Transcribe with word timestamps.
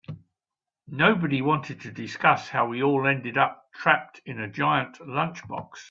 Nobody 0.87 1.43
wanted 1.43 1.79
to 1.81 1.91
discuss 1.91 2.49
how 2.49 2.67
we 2.67 2.81
all 2.81 3.05
ended 3.05 3.37
up 3.37 3.71
trapped 3.71 4.19
in 4.25 4.39
a 4.39 4.47
giant 4.49 4.97
lunchbox. 4.97 5.73